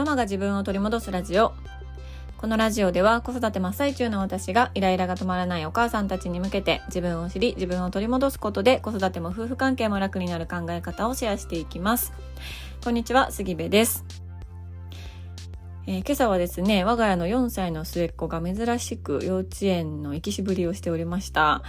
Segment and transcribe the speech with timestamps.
[0.00, 1.52] ママが自分を取り戻すラジオ。
[2.38, 12.14] このラジオでは子育て真っ最中の私がイライラが止まらないお母さんたちに向けて自分を知り自分を取り戻すことで子育ても夫婦関係も楽になる考え方をシェアしていきます。
[12.82, 14.06] こんにちは杉部です。
[15.86, 21.62] えー、今朝はですね我が家の4歳の末っ子が珍しく幼稚園の行きしぶりをしておりました。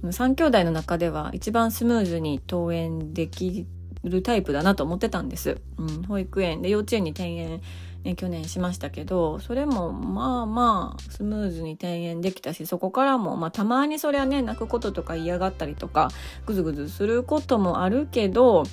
[0.00, 3.66] 3兄弟の中では一番スムーズに登園でき
[4.04, 5.58] るタイプだなと思ってたんです。
[5.78, 7.60] うん、保育園で幼稚園に転園、
[8.04, 16.10] ね、去年しましたけど、それもまあまあスムーズに転園できたし、そこからもまあたまにそりゃね、泣くこととか嫌がったりとか、
[16.46, 18.64] ぐずぐずすることもあるけど、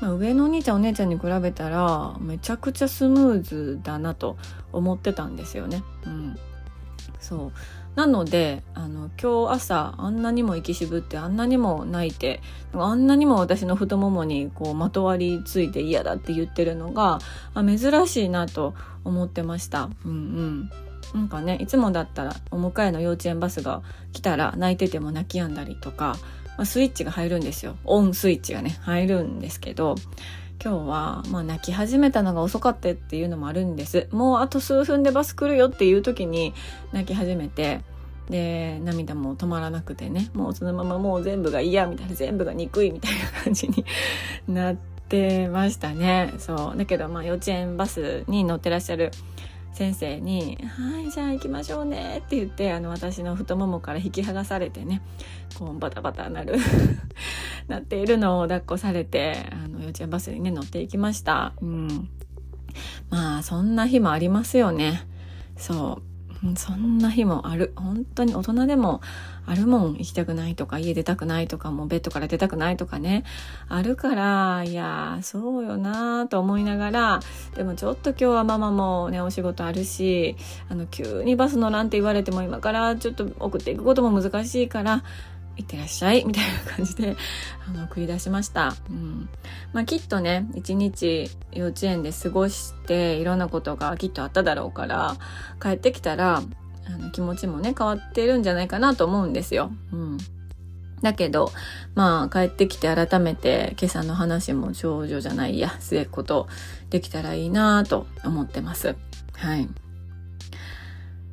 [0.00, 4.36] まあ、上のお兄ちゃんお姉ちゃんに比べたらめちゃくちゃスムーズだなと
[4.72, 5.84] 思ってたんですよね。
[6.06, 6.36] うん、
[7.20, 7.52] そう
[7.94, 12.40] なのであの今日朝あんなにも生き渋ってあんなにも泣いて
[12.72, 17.18] あんなにも私の太ももにこうまとわりついて嫌だって言ってるのが
[17.54, 19.90] あ珍しいなと思ってました。
[20.04, 20.70] うんうん
[21.14, 26.16] なんかねいつもだったらお迎えの幼稚園バスが来たら泣いてても泣き止んだりとか、
[26.56, 29.96] まあ、スイッチが入るんですよオンスイッチがね入るんですけど
[30.64, 34.06] 今日は、まあ、泣き始めたのが遅かったっていうのもあるんです。
[34.12, 36.54] もうあと数分でバス来るよっていう時に
[36.92, 37.80] 泣き始めて、
[38.30, 43.84] で、涙も止まらなくてね、もうそのままもう全部が嫌みたいな、全部が憎いみたいな感じに
[44.46, 44.76] なっ
[45.08, 46.32] てましたね。
[46.38, 46.78] そう。
[46.78, 49.10] だけど、まあ幼稚園バスに乗ってらっしゃる
[49.72, 55.00] 先生に「はいじゃあ行きましょうね」って言ってあの私の太ももから引き剥がされてね
[55.58, 56.56] こうバタバタなる
[57.72, 61.54] なっているのを抱っこされてあの幼稚園バスにね乗っていきました。
[61.60, 62.08] うん、
[63.10, 65.06] まあそんな日もありますよね。
[65.56, 66.12] そう
[66.56, 67.72] そんな日もある。
[67.76, 69.00] 本当に大人でも
[69.46, 69.92] あるもん。
[69.92, 73.22] 行きたくないとか、家出たくないとか、もうベッドから出たくないとかね。
[73.68, 77.20] あるから、いや、そうよなと思いながら、
[77.54, 80.34] でもちょっと今日はママもね、お仕事あるし、
[80.68, 85.04] あの、急にバス乗らんって言われても今からちょっと送っていくことも難しいから、
[85.56, 87.16] いってらっしゃいみたいな感じで、
[87.66, 88.74] あの、繰り出しました。
[88.88, 89.28] うん。
[89.72, 95.16] まあ、きっとね、一日幼稚園で過ごして、いろんなことがきっとあっただろうから、
[95.60, 96.42] 帰ってきたら、
[96.86, 99.70] あの、気持ちもね、変わってるんじゃないかなと思うんですよ。
[99.92, 100.18] うん。
[101.02, 101.52] だけど、
[101.94, 106.48] まあ、帰ってきて改めて、今朝の話も長女じゃないや、末っ子と
[106.90, 108.96] できたらいいなと思ってます。
[109.34, 109.68] はい。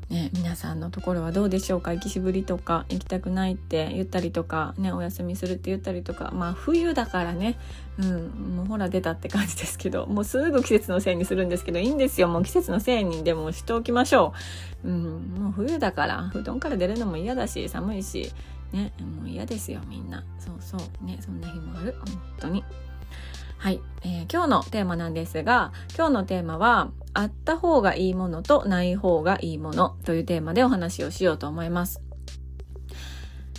[0.10, 7.60] ね、皆さんのところはどうでしょうか行きしぶりとか行きたくないって言ったりとか、ね、お休みするって言ったりとかまあ冬だからね、
[8.00, 12.28] うん、もうほら出たって感じですけどもうすぐ季節のせいにするんですけどいいんですよ。
[12.28, 14.34] もう季節のせいにでもしておきましょ
[14.84, 15.04] う、うん、
[15.38, 18.32] もう冬だから布団から出るのも嫌だし寒いし
[18.72, 20.24] ねもう嫌ですよみんな。
[20.40, 21.06] そうそう。
[21.06, 21.96] ねそんな日もある。
[22.00, 22.64] 本当に。
[23.60, 32.02] はい、えー、今日のテーマなんですが、今日のテーマは、あった方がいいものとない方がいいものというテーマでお話をしようと思います。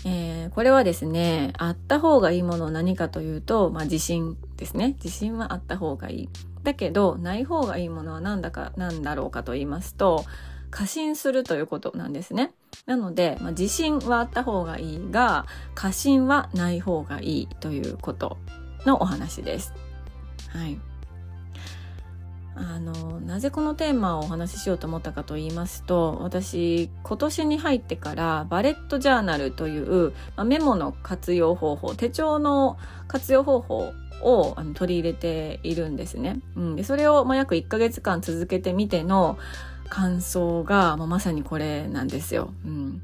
[0.06, 4.96] えー、これはですね、あった方がいいもの何かというと、まあ自信ですね。
[5.04, 6.28] 自信はあった方がいい。
[6.62, 10.24] だけど、ない方がいいものは何だか、何だろうかと言いますと、
[10.70, 12.54] 過信するということなんですね。
[12.86, 15.44] なので、まあ、自信はあった方がいいが、
[15.74, 18.38] 過信はない方がいいということ
[18.86, 19.74] のお話です。
[20.52, 20.78] はい。
[22.56, 32.76] あのなぜこのテーマをお話ししようと思ったかと言いますと私今年に入ってからバレットジャーナルという、まあ、メモの活用方法手帳の
[33.08, 36.40] 活用方法をあの取り入れているんですね。
[36.54, 39.38] うん、でそれを、まあ、約1ヶ月間続けてみての
[39.88, 42.52] 感想が、まあ、まさにこれなんですよ。
[42.66, 43.02] うん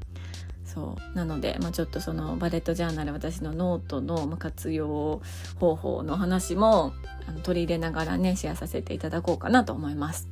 [0.77, 5.23] そうなので、まあ、ちょっとそのバレットジャーナル私のノートの活用
[5.59, 6.93] 方法の話も
[7.41, 10.27] 取り入れながらねシェアさせていただこうかなと思います。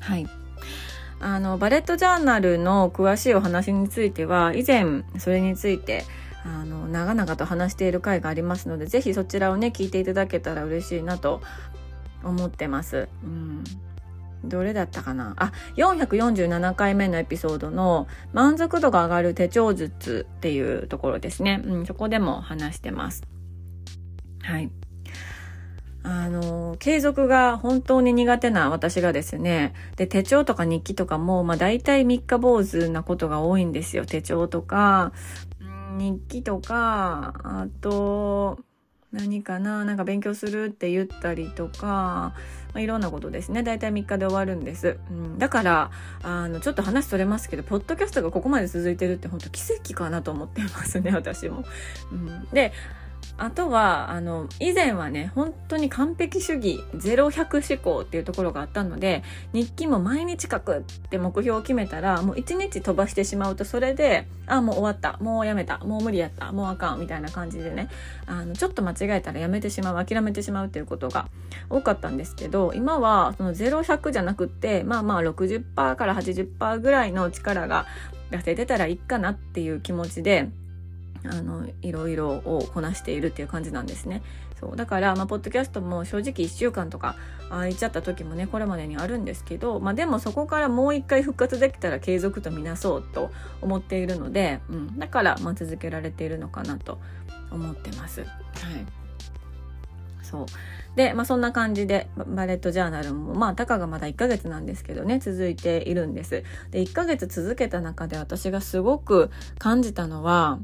[0.00, 0.28] はい
[1.18, 6.04] あのバレットジャーナルの詳しいお話については以前それについて
[6.44, 11.40] あの長々と話している回がありますので是非そちらをね聞いていただけたら嬉しいなと
[12.22, 13.08] 思ってます。
[13.24, 13.64] うん
[14.44, 15.34] どれだったかな？
[15.36, 21.62] あ、447回目のエピソードの満足度が上がる手帳術っていうところですね。
[21.64, 23.22] うん、そこでも話してます。
[24.42, 24.70] はい。
[26.04, 34.04] あの、継続が本当に苦手な私がですね、で、手帳とか日記とかも、まあ大体三日坊主なことが多いんですよ。
[34.04, 35.12] 手帳とか、
[35.96, 38.58] 日記とか、あと、
[39.12, 42.34] 何かななんか勉強するって言ったりとか、ま
[42.76, 43.62] あ、いろんなことですね。
[43.62, 44.98] だいたい3日で終わるんです。
[45.10, 45.90] うん、だから、
[46.22, 51.64] あの、ちょっと話それますけど、ポッドキャストがここまで続いてるって本当奇跡かなと思ってますね、私も。
[52.10, 52.72] うん、で、
[53.38, 67.88] あとは、あの、以前はね、本当に完璧主義、0100思考っていうところがあったので、日記も毎日書くって目標を決めたら、もう1日飛ばしてしまうと、それで、あ、もう終わった、もうやめた、もう無理やった、もうあかん、みたいな感じでね、
[68.26, 71.28] あの、ちょっと間違えたらやめてしまう、諦めてしまうっていうことが
[71.68, 77.86] 多かったんですけど、今は、その0100じゃなくって、まあまあ60%から80%ぐらいの力が
[78.30, 80.48] 出せてたらいいかなっていう気持ちで、
[81.24, 84.22] あのいろいろをこなしているっていう感じなんですね。
[84.58, 87.16] そうだから、まあ、ポッドキャストも正直1週間とか
[87.50, 97.00] 空いちゃった時もねこれまでにあるんですけど、まあ、でもそこからもう一回復活できたら継続とみなそうと思っているので、うん、だから、まあ、続けられているのかなと
[97.50, 98.20] 思ってます。
[98.20, 98.28] はい
[100.22, 100.46] そう
[100.96, 106.42] で、まあ、そんな感じでバレットジャーナルもまあたかがまだ1ヶ月なんですけどね続いているんです。
[106.70, 110.58] で1ヶ月続けた中で私がすごく感じたのは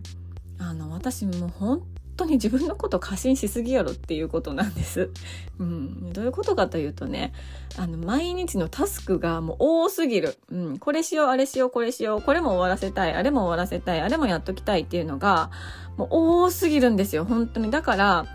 [0.58, 1.82] あの、私もう本
[2.16, 5.10] 当に自分のこと過信しすぎやろっていうことなんです。
[5.58, 6.12] うん。
[6.12, 7.32] どういうことかというとね、
[7.76, 10.36] あの、毎日のタスクがもう多すぎる。
[10.50, 10.78] うん。
[10.78, 15.50] これしよう、あれしよう、これしよう、これも終わらせたい、あれも終わらせたい、あれもやっときたいっていうのが、
[15.96, 17.70] もう多すぎるんですよ、本当に。
[17.70, 18.26] だから、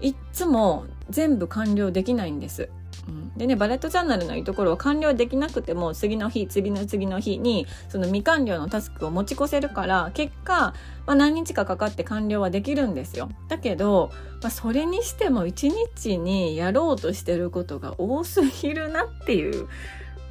[0.00, 2.68] いっつも全部完了できないんです。
[3.08, 10.74] うん、でねバレットチャンネルのいいところは完了できなくても次の日次の次の日にその未完了のタスクを持ち越せるから結果、
[11.06, 13.30] まあ、何日かかかって完了はできるんですよ。
[13.48, 14.10] だけど、
[14.42, 19.68] まあ、それにしても一日にやろうとしてることが多すぎるなっていう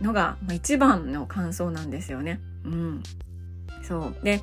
[0.01, 2.41] のが、一番の感想なんですよね。
[2.65, 3.03] うん、
[3.83, 4.41] そうで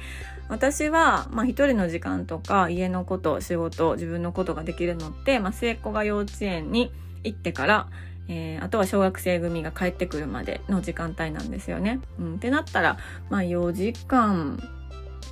[0.49, 6.93] 私は、まあ、一人の時間とか家のこと仕事自分のことができるのって、まあ、末っ子が幼稚園に
[7.25, 7.89] 行ってから
[8.29, 12.01] えー、あとは小学生組が帰ってくるまでの時間帯なんですよね。
[12.19, 12.99] うん、ってなったら、
[13.31, 14.63] まあ4時間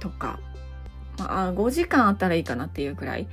[0.00, 0.40] とか、
[1.18, 3.26] まあ5時間あったらいいかなっていうくらい、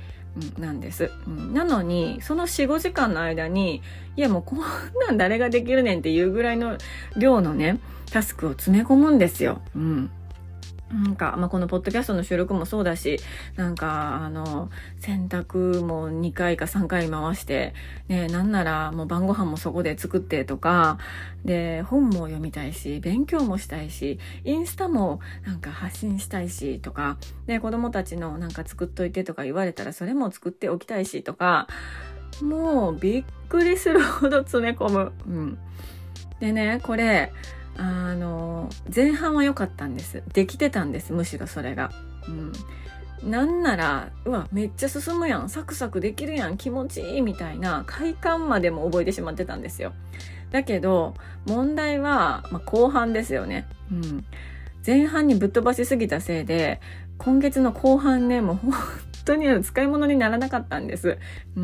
[0.58, 1.52] なんです、うん。
[1.52, 3.82] なのに、その4、5時間の間に、
[4.16, 4.60] いやもうこん
[5.06, 6.78] なん誰ができるねんっていうぐらいの
[7.16, 7.80] 量のね、
[8.10, 9.60] タスクを詰め込むんですよ。
[9.74, 10.10] うん。
[10.92, 13.20] なんか、まあ、このポッドキャストの収録もそうだし、
[13.56, 14.70] なんか、あの、
[15.00, 17.74] 洗濯も2回か3回回して、
[18.08, 20.98] ね、なんならもう晩ご飯もそこで作ってとか、
[21.44, 31.68] で、本も読みたいし、勉強もしたいし、インスタもなんか発信したいし、とか、で、子供たちのなんか作っといてとか言われたらそれも作っておきたいし、とか、
[32.42, 35.12] もうびっくりするほど詰め込む。
[35.26, 35.58] うん。
[36.40, 37.32] でね、これ、
[37.78, 41.90] あの前半は良かったんですできてたんですむしろそれが。
[42.28, 42.52] うん
[43.22, 49.92] なんなら、うわ、めっちゃ進むやん、サクサクできるやん、気持ちいいみたいな快感までも覚えてしまってたんですよ。
[50.50, 51.14] だけど、
[51.46, 53.66] 問題は、まあ、後半ですよね。
[53.90, 54.24] うん。
[54.86, 56.80] 前半にぶっ飛ばしすぎたせいで、
[57.18, 58.72] 今月の後半ね、もう本
[59.24, 61.18] 当に使い物にならなかったんです。
[61.56, 61.60] う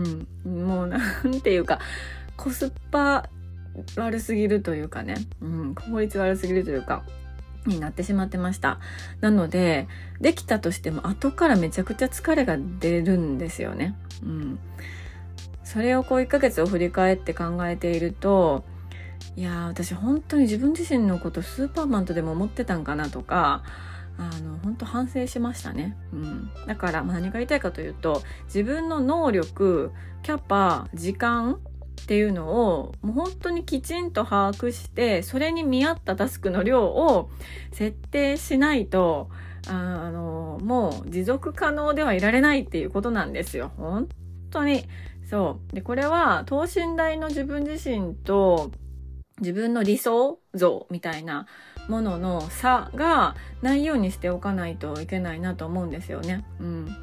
[0.48, 0.66] ん。
[0.66, 1.78] もうなんていうか、
[2.36, 3.28] コスパ
[3.96, 7.04] 悪すぎるというかね、うん、効率悪すぎるというか、
[7.66, 8.78] になってしまってました。
[9.20, 9.88] なので、
[10.20, 13.94] できたとしても後からめちゃくちゃ疲れが出るんですよね。
[14.22, 14.58] うん。
[15.62, 18.64] それをこう1ヶ月を振り返って考えていると、
[19.36, 23.64] いや私本当に自分自身のことスーパーマンとでも思ってたんかなとか、
[24.16, 25.96] あの、本当反省しましたね。
[26.12, 26.50] うん。
[26.66, 29.90] だから、何が言いたいかというと、自分の能力、
[30.22, 31.58] キャパ、時間
[32.04, 37.30] っていうのをもう本当にきちんと把握してそれに見合ったタスクの量を
[37.72, 39.30] 設定しないと
[39.68, 43.72] あのもう持続可能ではいられないっていうことなんですよ。
[43.78, 44.10] 本
[44.50, 44.84] 当に
[45.30, 45.74] そう。
[45.74, 48.70] でこれは等身大の自分自身と
[49.40, 51.46] 自分の理想像みたいな
[51.88, 56.44] ものの差がないようにしておかないといけないなと思うんですよね。
[56.60, 56.96] うん、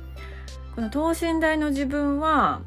[0.75, 2.62] この等身大の自分は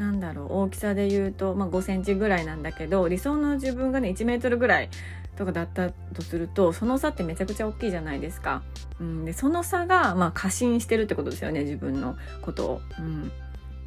[0.00, 4.88] なんだろう大きさで言うと、まあ、5センチぐらいなんだけど理想の自分がね1メートルぐらい
[5.36, 8.62] とかだったとするとその差ってめちゃくちゃ大きいじゃないですか。
[8.98, 12.80] うん、でその差が、まあ、過信してるってことですよね自分のことを。
[12.98, 13.30] うん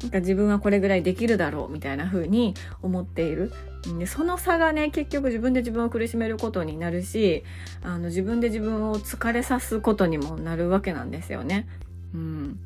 [0.02, 3.52] なんか自分はこれぐらいできるだろうみたいな風に思っている。
[3.98, 7.42] でその差がね結局自分で自分を苦しめることになるし
[7.82, 11.66] あの自分で自分を疲れさすことにもなるわけなんですよね。
[12.12, 12.58] うん、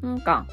[0.00, 0.46] なんか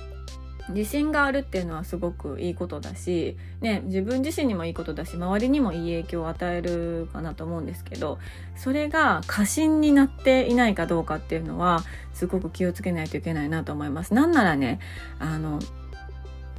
[0.70, 8.20] 自信があるっていうのはすごくいいことだし、ね、自分自身にもいいことだし周りにもいい影響を与えるかなと思うんですけど
[8.56, 11.84] それが過信になっていないかどうかっていうのは
[12.14, 14.14] すごく気をつけないといけないなと思います。
[14.14, 14.80] なんならね
[15.20, 15.60] あの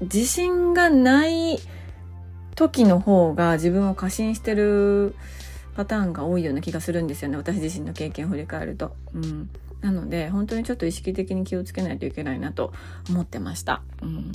[0.01, 1.59] 自信がない
[2.55, 5.15] 時の方が自分を過信してる
[5.75, 8.97] パターンが多いような気がするんですよね私自身の経験を振り返ると。
[9.15, 9.51] うん
[9.81, 12.73] なので、本当にちょっと意識的に気をつけないといけないなと
[13.09, 13.83] 思ってました。
[14.03, 14.33] うん。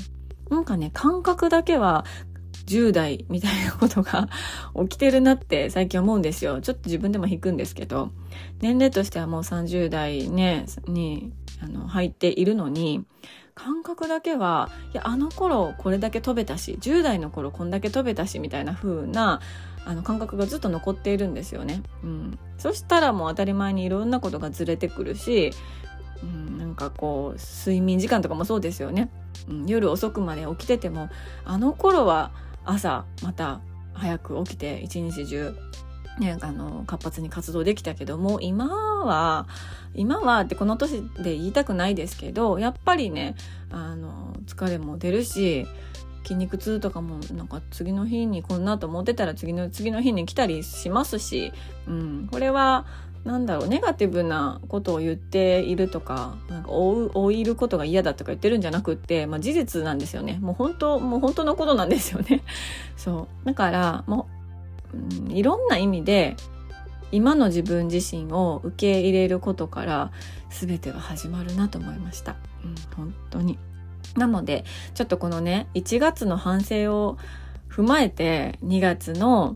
[0.50, 2.06] なんかね、感覚だけは
[2.66, 4.30] 10代みたいなことが
[4.88, 6.62] 起きてるなって最近思うんですよ。
[6.62, 8.12] ちょっと自分でも引くんですけど、
[8.62, 13.06] 年齢としてはもう30代ね、にあの入っているのに、
[13.56, 19.42] 感覚だけは、いや、あの頃これだけ飛べたし、10代の頃こんだけ飛べたし、みたいな風な、
[19.86, 21.84] あの感覚がずっと残っているんですよね。
[22.04, 22.40] うん。
[22.58, 25.52] そしたらもう当たり前にいろんなことがずれてくるし、
[26.22, 29.10] うん、なんかこう、睡眠時間とかもそうですよね。
[29.50, 31.10] うん、夜遅くまで起きてても、
[31.46, 32.32] あの頃は
[32.66, 33.60] 朝また
[33.94, 35.56] 早く起きて一日中
[36.20, 39.48] ね、あの活発に活動できたけども今は
[39.96, 43.36] 今はってこの年で言いたくないですけどやっぱりね
[43.72, 45.66] あの疲れも出るし
[46.24, 51.52] 筋肉痛とかもなんか次の日にこんなと思ってたら次の次の日に来たりしますし、
[51.88, 52.86] うん、これは
[53.24, 60.40] なんだろうネガティブなことを言っているとかなんか追う追いることが嫌だとか言ってるんじゃなくって、まあ、事実なんですよね。
[60.42, 62.44] もう本当もう本当のことなんですよね。
[62.98, 63.46] そう。
[63.46, 64.28] だからも
[64.94, 66.36] う、うん、いろんな意味で
[67.14, 70.12] 今の自分自身を受け入れることから
[70.50, 73.58] 全ては始まるなと思いました、うん、本当に。
[74.16, 77.18] なのでちょっとこのね1月の反省を
[77.70, 79.56] 踏まえて2月の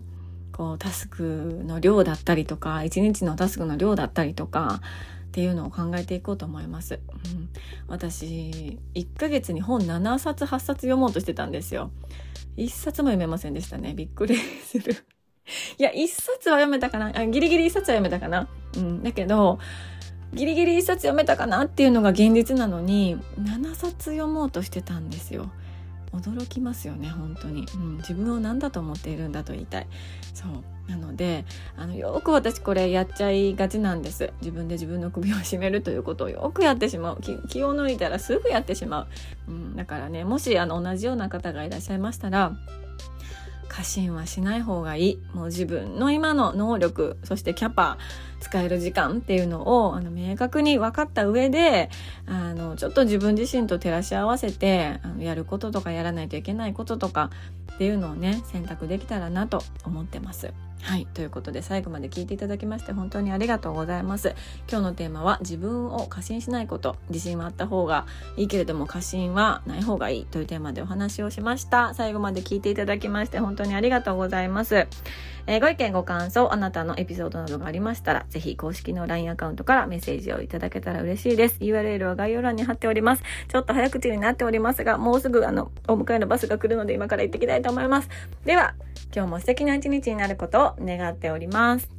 [0.51, 4.81] こうタスクの量だったりとか1日のタスクの量だったりとか
[5.27, 6.95] っていうのを考えていこうと思います。
[6.95, 7.49] うん、
[7.87, 11.91] 私1ヶ月に本7冊8冊読もうとしてたんですよ。
[12.57, 13.93] 1冊も読めませんでしたね。
[13.93, 14.95] びっくりする。
[15.77, 19.03] いや、1冊は読めたかなあギリギリ1冊は読めたかなうん。
[19.03, 19.59] だけど、
[20.34, 25.50] ギリギリ1冊読めたかなっていうのが現実なのに、7冊読もうとしてたんですよ。
[26.13, 29.88] 驚きますよね本当に、うん、自分を何だと思っているんだと言いたい。
[30.34, 30.51] そう。
[30.89, 31.43] なので
[31.75, 34.31] あのよく私これやっちゃいがちなんです。
[34.39, 37.19] 自分で自分の首を絞めるということをよくやってしまう。
[37.50, 39.07] 気を抜いたらすぐやってしまう、
[39.50, 42.53] うん、だからねもしあの同じような方がいらっしゃいましたら
[43.77, 48.00] 過信はしない方がいいもう自分の今の能力そしてキャパ
[48.39, 51.91] 使える時間っていうのをあの明確に分かった上で
[52.25, 57.29] あのちょっと自分自身と照らし合わせてあのやることとかやらないといけないこととか
[57.74, 60.51] っていうのをね選択できたらなと思ってます。
[60.81, 61.07] はい。
[61.13, 64.36] ということで最後まで聞いていただきまして本当にありがとうございます。
[64.69, 66.96] 今日のテーマは自分を過信しないこと。
[67.10, 68.05] 自信はあった方が
[68.38, 71.93] いいけれども過信はない方がいいというテーマでお話をしました。
[71.93, 74.88] 最後まで聞いていただきまして本当にありがとうございます。
[75.48, 81.58] えー、ご意見ご感想、あなたのエピソードなどがありましたら、ぜひ公式の LINE アカウントからメッセージをいただけたら嬉しいです。
[81.62, 83.24] URL は概要欄に貼っております。
[83.48, 88.10] ちょっと早口になっておりますが、もうすぐあの、お迎えのバスが来るので今から行ってきたいと思います。
[88.46, 88.75] では、
[89.16, 91.97] 今日も素敵な一日になることを願っております。